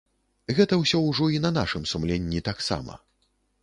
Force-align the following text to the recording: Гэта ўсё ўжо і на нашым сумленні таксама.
Гэта 0.59 0.79
ўсё 0.79 1.03
ўжо 1.09 1.29
і 1.37 1.43
на 1.45 1.53
нашым 1.59 1.87
сумленні 1.95 2.47
таксама. 2.53 3.03